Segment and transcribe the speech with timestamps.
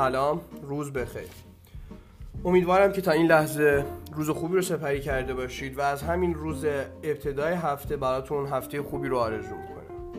[0.00, 1.28] سلام روز بخیر.
[2.44, 3.84] امیدوارم که تا این لحظه
[4.14, 6.64] روز خوبی رو سپری کرده باشید و از همین روز
[7.02, 10.14] ابتدای هفته براتون هفته خوبی رو آرزو می‌کنم.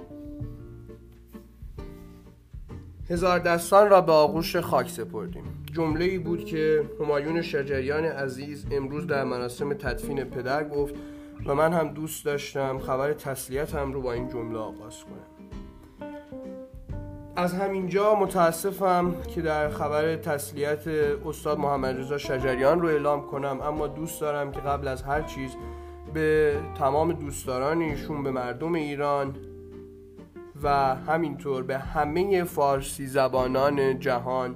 [3.10, 5.44] هزار دستان را به آغوش خاک سپردیم.
[5.74, 10.96] جمله ای بود که همایون شجریان عزیز امروز در مراسم تدفین پدر گفت
[11.46, 15.41] و من هم دوست داشتم خبر تسلیتم رو با این جمله آغاز کنم.
[17.36, 20.88] از همینجا متاسفم که در خبر تسلیت
[21.26, 25.52] استاد محمد رضا شجریان رو اعلام کنم اما دوست دارم که قبل از هر چیز
[26.14, 29.36] به تمام دوستداران ایشون به مردم ایران
[30.64, 34.56] و همینطور به همه فارسی زبانان جهان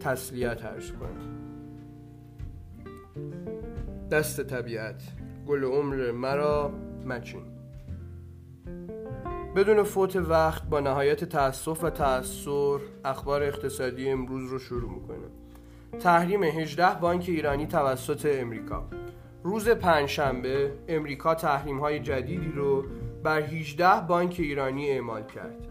[0.00, 1.30] تسلیت عرض کنم.
[4.10, 5.02] دست طبیعت
[5.46, 6.70] گل عمر مرا
[7.06, 7.59] مچین.
[9.56, 15.26] بدون فوت وقت با نهایت تأسف و تأثیر اخبار اقتصادی امروز رو شروع می‌کنه.
[16.00, 18.84] تحریم 18 بانک ایرانی توسط امریکا.
[19.44, 22.84] روز پنجشنبه امریکا تحریم های جدیدی رو
[23.22, 25.66] بر 18 بانک ایرانی اعمال کرد.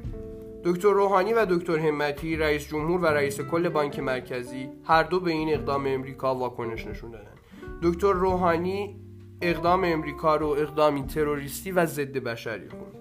[0.64, 5.32] دکتر روحانی و دکتر همتی رئیس جمهور و رئیس کل بانک مرکزی هر دو به
[5.32, 7.36] این اقدام امریکا واکنش نشون دادن.
[7.82, 9.00] دکتر روحانی
[9.42, 12.99] اقدام امریکا رو اقدامی تروریستی و ضد بشری خوند.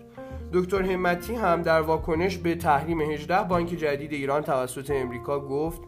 [0.52, 5.80] دکتر همتی هم در واکنش به تحریم 18 بانک جدید ایران توسط امریکا گفت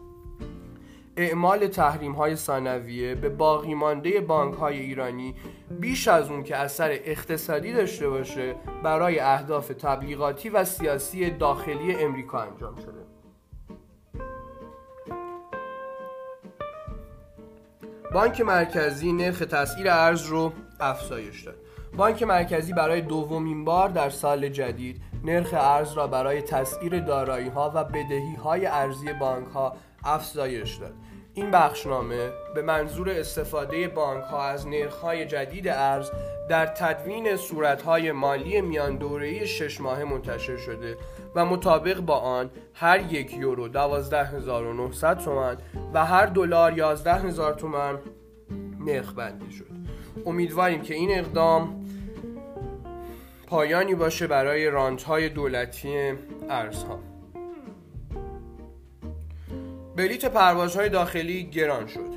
[1.17, 5.35] اعمال تحریم های ثانویه به باقی مانده بانک های ایرانی
[5.79, 12.41] بیش از اون که اثر اقتصادی داشته باشه برای اهداف تبلیغاتی و سیاسی داخلی امریکا
[12.41, 13.01] انجام شده.
[18.13, 21.55] بانک مرکزی نرخ تسعیر ارز رو افزایش داد.
[21.97, 27.71] بانک مرکزی برای دومین بار در سال جدید نرخ ارز را برای تسعیر دارایی ها
[27.75, 30.93] و بدهی های ارزی بانک ها افزایش داد.
[31.33, 36.11] این بخشنامه به منظور استفاده بانک ها از نرخ های جدید ارز
[36.49, 40.97] در تدوین صورت های مالی میان دوره‌ای شش ماهه منتشر شده
[41.35, 45.57] و مطابق با آن هر یک یورو 12900 تومان
[45.93, 47.99] و هر دلار 11000 تومان
[48.79, 49.80] نرخ بندی شد.
[50.25, 51.85] امیدواریم که این اقدام
[53.47, 56.13] پایانی باشه برای رانت های دولتی
[56.49, 56.99] ارزها.
[59.95, 62.10] بلیت پروازهای داخلی گران شد.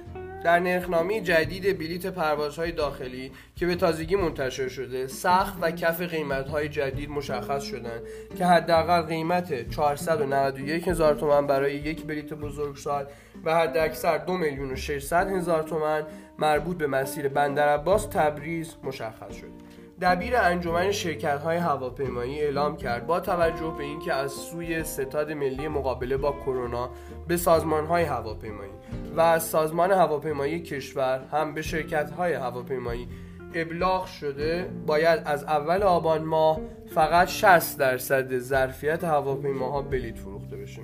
[0.44, 6.68] در نرخنامه جدید بلیت پروازهای داخلی که به تازگی منتشر شده سخت و کف قیمتهای
[6.68, 8.00] جدید مشخص شدن
[8.38, 13.06] که حداقل قیمت 491 هزار تومان برای یک بلیت بزرگسال
[13.44, 16.02] و حداکثر 2 میلیون و 600 هزار تومان
[16.38, 19.63] مربوط به مسیر بندرعباس تبریز مشخص شد
[20.04, 25.68] دبیر انجمن شرکت های هواپیمایی اعلام کرد با توجه به اینکه از سوی ستاد ملی
[25.68, 26.90] مقابله با کرونا
[27.28, 28.70] به سازمان های هواپیمایی
[29.16, 33.08] و از سازمان هواپیمایی کشور هم به شرکت های هواپیمایی
[33.54, 36.60] ابلاغ شده باید از اول آبان ماه
[36.94, 40.82] فقط 60 درصد ظرفیت هواپیماها بلیت فروخته بشه.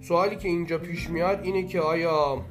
[0.00, 2.44] سوالی که اینجا پیش میاد اینه که آیا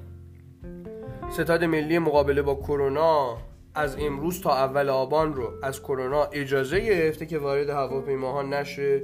[1.29, 3.37] ستاد ملی مقابله با کرونا
[3.77, 9.01] از امروز تا اول آبان رو از کرونا اجازه گرفته که وارد هواپیماها نشه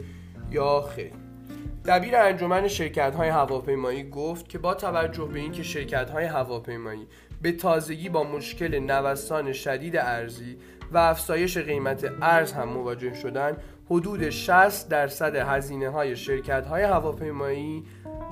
[0.52, 1.12] یا خیر.
[1.86, 7.08] دبیر انجمن شرکت های هواپیمایی گفت که با توجه به اینکه شرکت های هواپیمایی
[7.42, 10.58] به تازگی با مشکل نوسان شدید ارزی
[10.92, 13.58] و افزایش قیمت ارز هم مواجه شدن
[13.90, 17.84] حدود 60 درصد هزینه های شرکت های هواپیمایی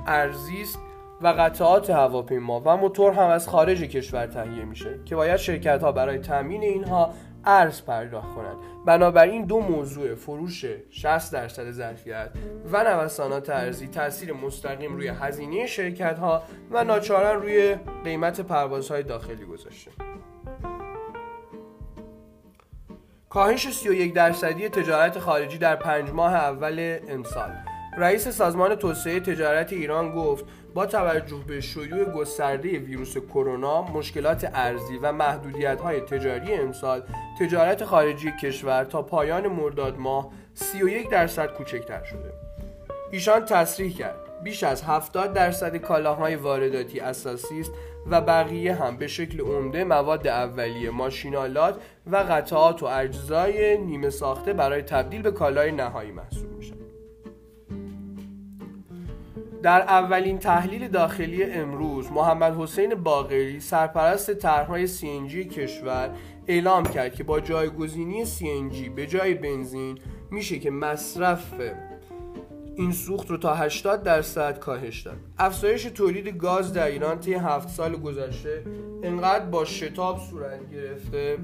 [0.07, 0.79] ارزی است
[1.21, 5.91] و قطعات هواپیما و موتور هم از خارج کشور تهیه میشه که باید شرکت ها
[5.91, 7.13] برای تامین اینها
[7.45, 8.57] ارز پرداخت کنند.
[8.85, 12.29] بنابراین دو موضوع فروش 60 درصد ظرفیت
[12.71, 19.45] و نوسانات ارزی تاثیر مستقیم روی هزینه شرکت ها و ناچارن روی قیمت پروازهای داخلی
[19.45, 19.91] گذاشته.
[23.29, 27.51] کاهش 31 درصدی تجارت خارجی در پنج ماه اول امسال.
[27.97, 34.97] رئیس سازمان توسعه تجارت ایران گفت با توجه به شیوع گسترده ویروس کرونا مشکلات ارزی
[34.97, 37.03] و محدودیت های تجاری امسال
[37.39, 42.33] تجارت خارجی کشور تا پایان مرداد ماه 31 درصد کوچکتر شده.
[43.11, 47.71] ایشان تصریح کرد بیش از 70 درصد کالاهای وارداتی اساسی است
[48.07, 51.81] و بقیه هم به شکل عمده مواد اولیه ماشینالات
[52.11, 56.50] و قطعات و اجزای نیمه ساخته برای تبدیل به کالای نهایی محسوب.
[59.63, 66.09] در اولین تحلیل داخلی امروز محمد حسین باقری سرپرست طرحهای CNG کشور
[66.47, 69.97] اعلام کرد که با جایگزینی CNG به جای بنزین
[70.31, 71.53] میشه که مصرف
[72.75, 75.17] این سوخت رو تا 80 درصد کاهش داد.
[75.37, 78.63] افزایش تولید گاز در ایران طی هفت سال گذشته
[79.03, 81.37] انقدر با شتاب صورت گرفته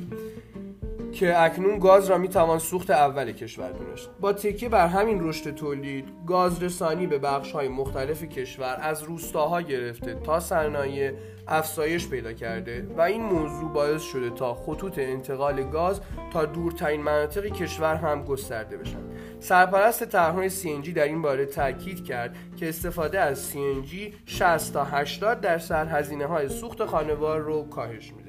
[1.19, 6.05] که اکنون گاز را می‌توان سوخت اول کشور دونست با تکیه بر همین رشد تولید
[6.27, 11.11] گاز رسانی به بخش های مختلف کشور از روستاها گرفته تا صنایع
[11.47, 16.01] افزایش پیدا کرده و این موضوع باعث شده تا خطوط انتقال گاز
[16.33, 18.99] تا دورترین مناطق کشور هم گسترده بشن.
[19.39, 25.41] سرپرست طرحهای CNG در این باره تاکید کرد که استفاده از CNG 60 تا 80
[25.41, 28.27] درصد هزینه های سوخت خانوار رو کاهش میده.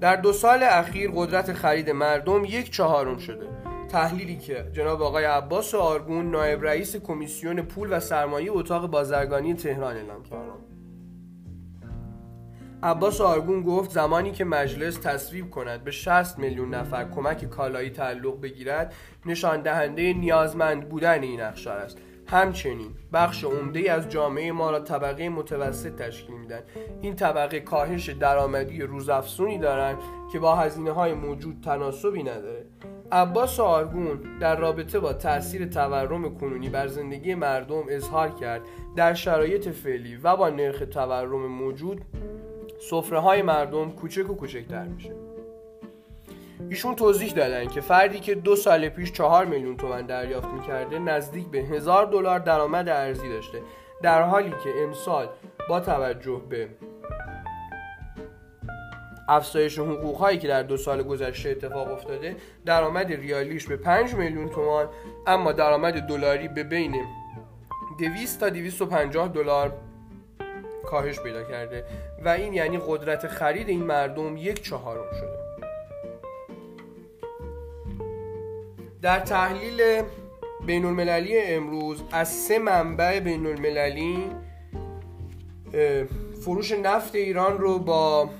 [0.00, 3.46] در دو سال اخیر قدرت خرید مردم یک چهارم شده.
[3.88, 9.96] تحلیلی که جناب آقای عباس آرگون نایب رئیس کمیسیون پول و سرمایه اتاق بازرگانی تهران
[9.96, 10.70] اعلام کردند
[12.82, 18.40] عباس آرگون گفت زمانی که مجلس تصویب کند به 60 میلیون نفر کمک کالایی تعلق
[18.40, 18.94] بگیرد
[19.26, 21.98] نشان دهنده نیازمند بودن این اخشار است.
[22.30, 26.60] همچنین بخش عمده از جامعه ما را طبقه متوسط تشکیل میدن
[27.00, 29.98] این طبقه کاهش درآمدی روزافزونی دارند
[30.32, 32.64] که با هزینه های موجود تناسبی نداره.
[33.12, 38.62] عباس آرگون در رابطه با تاثیر تورم کنونی بر زندگی مردم اظهار کرد.
[38.96, 42.00] در شرایط فعلی و با نرخ تورم موجود
[42.90, 45.19] سفره های مردم کوچک و کوچکتر میشه
[46.68, 51.46] ایشون توضیح دادن که فردی که دو سال پیش چهار میلیون تومن دریافت می‌کرده نزدیک
[51.46, 53.58] به هزار دلار درآمد ارزی داشته.
[54.02, 55.28] در حالی که امسال
[55.68, 56.68] با توجه به
[59.28, 62.36] افزایش حقوق هایی که در دو سال گذشته اتفاق افتاده
[62.66, 64.88] درآمد ریالیش به 5 میلیون تومان
[65.26, 67.04] اما درآمد دلاری به بین
[67.98, 69.72] 200 تا 250 دلار
[70.84, 71.84] کاهش پیدا کرده.
[72.24, 75.39] و این یعنی قدرت خرید این مردم یک چهارم شده.
[79.02, 80.02] در تحلیل
[80.66, 84.24] بین المللی امروز از سه منبع بین المللی
[86.44, 88.30] فروش نفت ایران رو با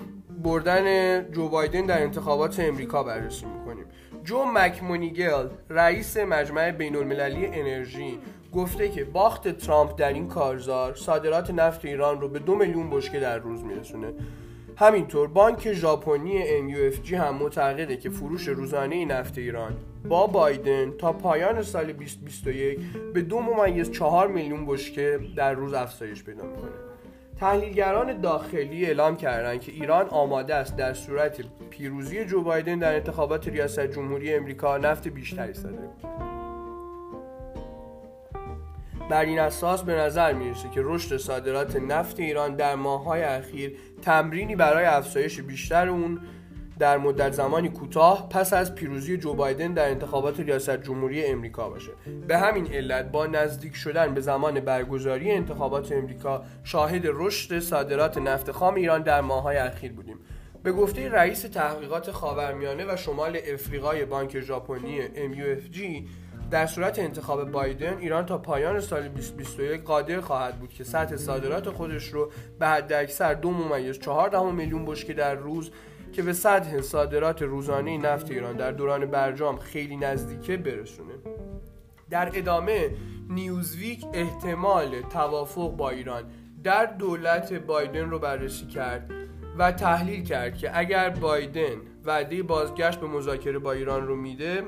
[0.42, 3.84] بردن جو بایدن در انتخابات امریکا بررسی می‌کنیم.
[4.24, 8.18] جو مکمونیگل رئیس مجمع بین المللی انرژی
[8.52, 13.20] گفته که باخت ترامپ در این کارزار صادرات نفت ایران رو به دو میلیون بشکه
[13.20, 14.12] در روز میرسونه.
[14.80, 19.76] همینطور بانک ژاپنی MUFG هم معتقده که فروش روزانه نفت ایران
[20.08, 22.80] با بایدن تا پایان سال 2021
[23.14, 26.70] به دو ممیز چهار میلیون بشکه در روز افزایش پیدا می‌کنه.
[27.40, 31.40] تحلیلگران داخلی اعلام کردند که ایران آماده است در صورت
[31.70, 36.29] پیروزی جو بایدن در انتخابات ریاست جمهوری امریکا نفت بیشتری صادر
[39.10, 43.72] بر این اساس به نظر می‌رسه که رشد صادرات نفت ایران در ماههای اخیر
[44.02, 46.20] تمرینی برای افزایش بیشتر اون
[46.78, 51.90] در مدت زمانی کوتاه پس از پیروزی جو بایدن در انتخابات ریاست جمهوری امریکا باشه.
[52.28, 58.50] به همین علت با نزدیک شدن به زمان برگزاری انتخابات امریکا شاهد رشد صادرات نفت
[58.50, 60.18] خام ایران در ماههای اخیر بودیم.
[60.62, 65.78] به گفته رئیس تحقیقات خاورمیانه و شمال افریقای بانک ژاپنی MUFG
[66.50, 71.70] در صورت انتخاب بایدن ایران تا پایان سال 2021 قادر خواهد بود که سطح صادرات
[71.70, 75.70] خودش رو به حد اکثر دو ممیز چهار میلیون بشکه در روز
[76.12, 81.14] که به سطح صادرات روزانه نفت ایران در دوران برجام خیلی نزدیکه برسونه.
[82.10, 82.90] در ادامه
[83.28, 86.24] نیوزویک احتمال توافق با ایران
[86.64, 89.10] در دولت بایدن رو بررسی کرد
[89.58, 94.64] و تحلیل کرد که اگر بایدن وعده بازگشت به مذاکره با ایران رو میده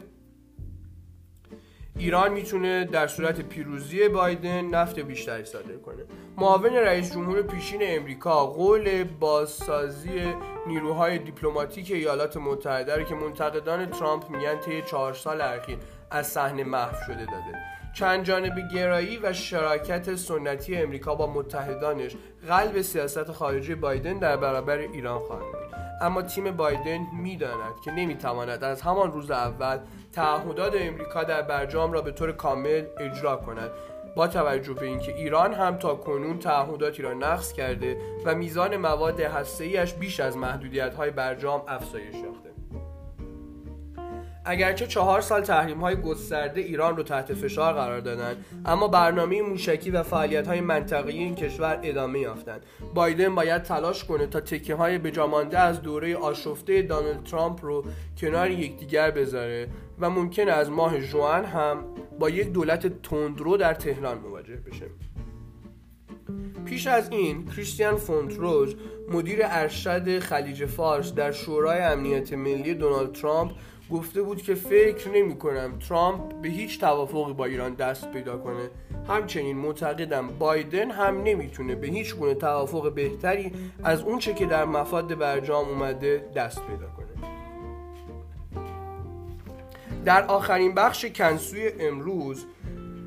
[1.98, 6.02] ایران می‌تونه در صورت پیروزی بایدن نفت بیشتری صادر کنه.
[6.36, 10.34] معاون رئیس جمهور پیشین امریکا قول بازسازی
[10.66, 15.78] نیروهای دیپلماتیک ایالات متحده رو که منتقدان ترامپ میگن طی چهار سال اخیر
[16.10, 17.58] از صحنه محو شده داده.
[17.94, 22.16] چند جانب گرایی و شراکت سنتی امریکا با متحدانش
[22.48, 25.81] قلب سیاست خارجی بایدن در برابر ایران خواهد بود.
[26.00, 29.78] اما تیم بایدن می‌داند که نمی‌تواند از همان روز اول
[30.12, 33.70] تعهدات امریکا در برجام را به طور کامل اجرا کند.
[34.16, 39.20] با توجه به اینکه ایران هم تا کنون تعهداتی را نقض کرده و میزان مواد
[39.20, 42.51] هسته‌ایش بیش از محدودیت‌های برجام افزایش یافته.
[44.44, 49.90] اگرچه چهار سال تحریم های گسترده ایران رو تحت فشار قرار دادن اما برنامه موشکی
[49.90, 52.62] و فعالیت های منطقی این کشور ادامه یافتند.
[52.94, 57.84] بایدن باید تلاش کنه تا تکه های بجامانده از دوره آشفته دانالد ترامپ رو
[58.18, 59.68] کنار یکدیگر بذاره
[60.00, 61.84] و ممکن از ماه جوان هم
[62.18, 64.86] با یک دولت تندرو در تهران مواجه بشه.
[66.64, 68.76] پیش از این کریستیان فونتروز
[69.10, 73.52] مدیر ارشد خلیج فارس در شورای امنیت ملی دونالد ترامپ
[73.92, 78.70] گفته بود که فکر نمی کنم ترامپ به هیچ توافقی با ایران دست پیدا کنه.
[79.08, 83.52] همچنین معتقدم بایدن هم نمی‌تونه به هیچ گونه توافق بهتری
[83.84, 87.06] از اونچه که در مفاد برجام اومده دست پیدا کنه.
[90.04, 92.46] در آخرین بخش کنسوی امروز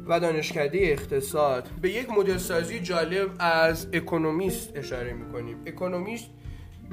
[0.08, 5.58] و دانشکده اقتصاد به یک مدل سازی جالب از اکونومیست اشاره می‌کنیم.
[5.65, 6.30] اکونومیست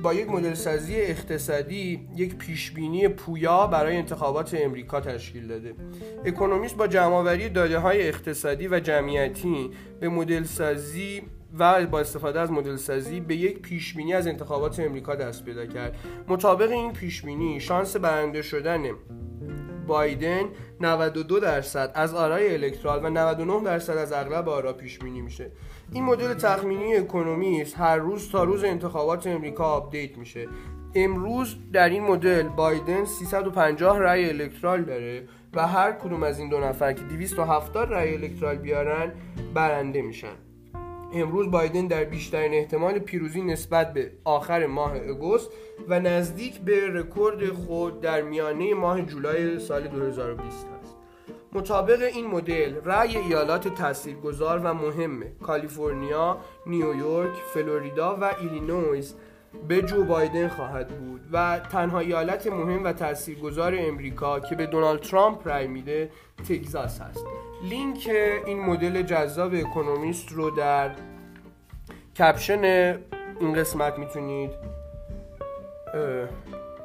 [0.03, 5.75] با یک مدل سازی اقتصادی یک پیشبینی پویا برای انتخابات امریکا تشکیل داده.
[6.25, 9.71] اکونومیست با جمعآوری داده های اقتصادی و جمعیتی
[10.01, 11.23] به مدل سازی
[11.59, 15.97] و با استفاده از مدل سازی به یک پیشبینی از انتخابات امریکا دست پیدا کرد.
[16.29, 18.91] مطابق این پیشبینی شانس برنده شدن
[19.87, 20.45] بایدن
[20.81, 25.51] 92 درصد از آرای الکترال و 99 درصد از اغلب آرا پیش بینی میشه.
[25.93, 30.49] این مدل تخمینی اکونومیست هر روز تا روز انتخابات امریکا آپدیت میشه.
[30.95, 36.61] امروز در این مدل بایدن 350 رای الکترال داره و هر کدوم از این دو
[36.61, 39.13] نفر که 270 رای الکترال بیارن
[39.55, 40.52] برنده میشن.
[41.15, 45.51] امروز بایدن در بیشترین احتمال پیروزی نسبت به آخر ماه اگوست
[45.89, 50.97] و نزدیک به رکورد خود در میانه ماه جولای سال 2020 است.
[51.53, 59.15] مطابق این مدل رأی ایالات تاثیرگذار و مهم کالیفرنیا، نیویورک، فلوریدا و ایلینویز
[59.69, 65.01] به جو بایدن خواهد بود و تنها ایالت مهم و تاثیرگذار امریکا که به دونالد
[65.01, 66.11] ترامپ رأی میده
[66.49, 67.25] تگزاس هست
[67.71, 68.11] لینک
[68.47, 70.91] این مدل جذاب اکونومیست رو در
[72.19, 72.65] کپشن
[73.41, 74.51] این قسمت می‌تونید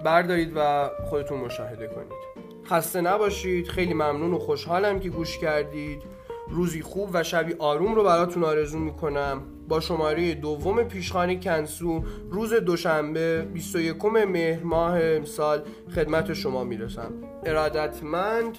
[0.03, 2.27] بردارید و خودتون مشاهده کنید.
[2.65, 3.67] خسته نباشید.
[3.67, 6.03] خیلی ممنون و خوشحالم که گوش کردید.
[6.50, 9.42] روزی خوب و شبی آروم رو براتون آرزو می‌کنم.
[9.68, 15.62] با شماره دوم پیشخانی کنسو روز دوشنبه 21 مهر ماه امسال
[15.96, 17.13] خدمت شما می‌رسم.
[17.46, 18.58] ارادتمند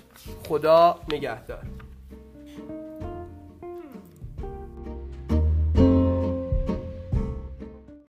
[0.48, 1.62] خدا نگهدار.